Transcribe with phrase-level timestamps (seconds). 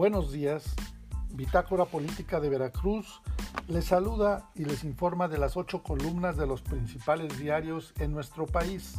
[0.00, 0.64] Buenos días,
[1.34, 3.20] Bitácora Política de Veracruz
[3.68, 8.46] les saluda y les informa de las ocho columnas de los principales diarios en nuestro
[8.46, 8.94] país.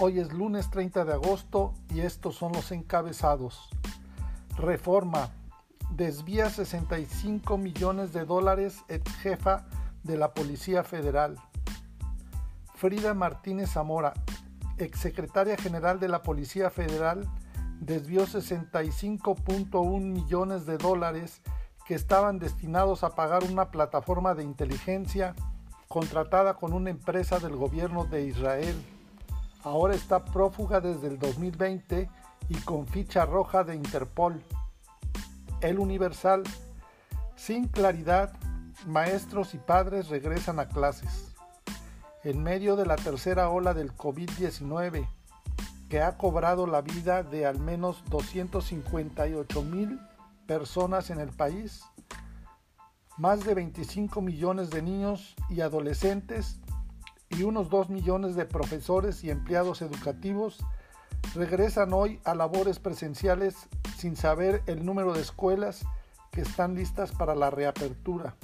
[0.00, 3.68] Hoy es lunes 30 de agosto y estos son los encabezados.
[4.56, 5.30] Reforma.
[5.92, 9.66] Desvía 65 millones de dólares ex jefa
[10.02, 11.38] de la Policía Federal.
[12.74, 14.14] Frida Martínez Zamora,
[14.78, 17.30] exsecretaria general de la Policía Federal,
[17.84, 21.42] desvió 65.1 millones de dólares
[21.84, 25.34] que estaban destinados a pagar una plataforma de inteligencia
[25.88, 28.80] contratada con una empresa del gobierno de Israel.
[29.64, 32.08] Ahora está prófuga desde el 2020
[32.48, 34.42] y con ficha roja de Interpol.
[35.60, 36.44] El Universal.
[37.34, 38.32] Sin claridad,
[38.86, 41.34] maestros y padres regresan a clases.
[42.22, 45.08] En medio de la tercera ola del COVID-19,
[45.92, 50.00] que ha cobrado la vida de al menos 258 mil
[50.46, 51.84] personas en el país,
[53.18, 56.60] más de 25 millones de niños y adolescentes
[57.28, 60.64] y unos 2 millones de profesores y empleados educativos
[61.34, 65.84] regresan hoy a labores presenciales sin saber el número de escuelas
[66.30, 68.34] que están listas para la reapertura.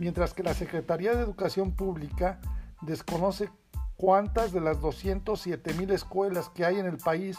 [0.00, 2.40] Mientras que la Secretaría de Educación Pública
[2.80, 3.50] desconoce
[4.02, 7.38] ¿Cuántas de las 207 mil escuelas que hay en el país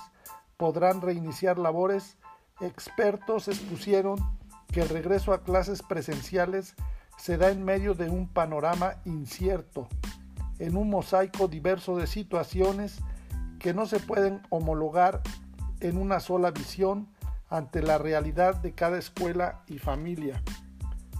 [0.56, 2.16] podrán reiniciar labores?
[2.61, 4.17] Expertos expusieron
[4.72, 6.75] que el regreso a clases presenciales
[7.17, 9.89] se da en medio de un panorama incierto,
[10.58, 13.02] en un mosaico diverso de situaciones
[13.59, 15.22] que no se pueden homologar
[15.81, 17.09] en una sola visión
[17.50, 20.41] ante la realidad de cada escuela y familia.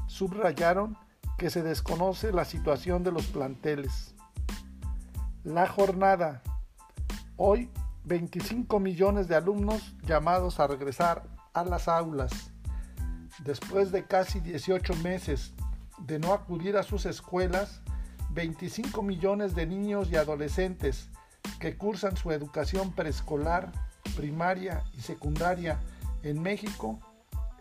[0.08, 0.98] Subrayaron
[1.38, 4.13] que se desconoce la situación de los planteles.
[5.44, 6.42] La jornada.
[7.36, 7.70] Hoy
[8.06, 12.32] 25 millones de alumnos llamados a regresar a las aulas.
[13.44, 15.54] Después de casi 18 meses
[15.98, 17.82] de no acudir a sus escuelas,
[18.30, 21.10] 25 millones de niños y adolescentes
[21.60, 23.70] que cursan su educación preescolar,
[24.16, 25.78] primaria y secundaria
[26.24, 27.02] en México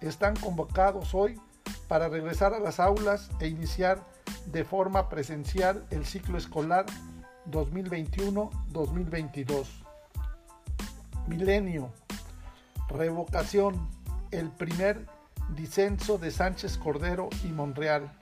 [0.00, 1.40] están convocados hoy
[1.88, 4.06] para regresar a las aulas e iniciar
[4.46, 6.86] de forma presencial el ciclo escolar
[7.50, 9.66] 2021-2022.
[11.26, 11.92] Milenio.
[12.88, 13.88] Revocación.
[14.30, 15.06] El primer
[15.54, 18.12] disenso de Sánchez Cordero y Monreal.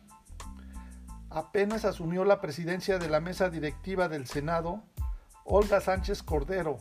[1.30, 4.82] Apenas asumió la presidencia de la mesa directiva del Senado,
[5.44, 6.78] Olga Sánchez Cordero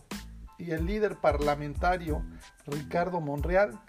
[0.58, 2.24] y el líder parlamentario
[2.66, 3.80] Ricardo Monreal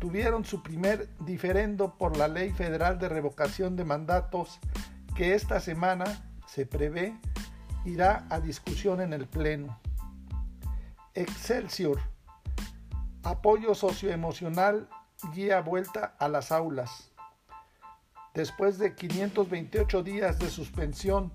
[0.00, 4.58] tuvieron su primer diferendo por la Ley Federal de Revocación de Mandatos
[5.14, 6.04] que esta semana
[6.46, 7.14] se prevé
[7.84, 9.78] irá a discusión en el Pleno.
[11.14, 12.00] Excelsior.
[13.22, 14.88] Apoyo socioemocional
[15.34, 17.10] guía vuelta a las aulas.
[18.34, 21.32] Después de 528 días de suspensión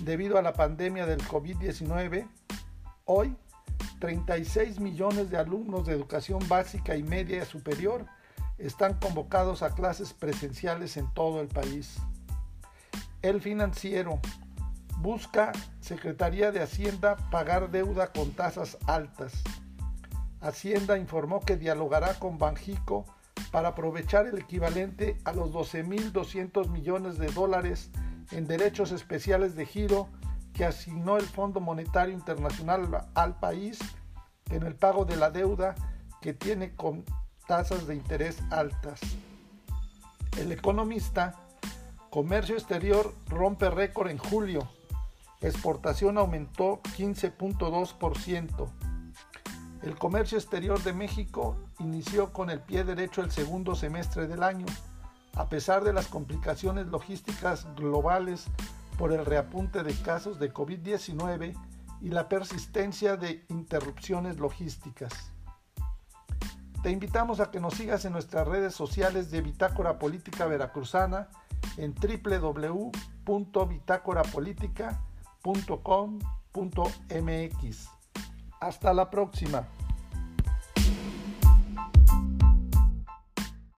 [0.00, 2.26] debido a la pandemia del COVID-19,
[3.04, 3.36] hoy
[4.00, 8.06] 36 millones de alumnos de educación básica y media superior
[8.58, 11.96] están convocados a clases presenciales en todo el país.
[13.22, 14.20] El financiero
[15.00, 19.44] Busca Secretaría de Hacienda pagar deuda con tasas altas.
[20.40, 23.04] Hacienda informó que dialogará con Banjico
[23.52, 27.92] para aprovechar el equivalente a los 12.200 millones de dólares
[28.32, 30.08] en derechos especiales de giro
[30.52, 33.78] que asignó el Fondo Monetario Internacional al país
[34.50, 35.76] en el pago de la deuda
[36.20, 37.04] que tiene con
[37.46, 38.98] tasas de interés altas.
[40.36, 41.36] El economista,
[42.10, 44.68] comercio exterior rompe récord en julio
[45.40, 48.68] exportación aumentó 15.2%.
[49.82, 54.66] El comercio exterior de México inició con el pie derecho el segundo semestre del año,
[55.34, 58.46] a pesar de las complicaciones logísticas globales
[58.98, 61.54] por el reapunte de casos de COVID-19
[62.00, 65.12] y la persistencia de interrupciones logísticas.
[66.82, 71.28] Te invitamos a que nos sigas en nuestras redes sociales de Bitácora Política Veracruzana
[71.76, 71.94] en
[75.48, 77.88] www.bitácorapolítica.com.mx.
[78.60, 79.66] Hasta la próxima.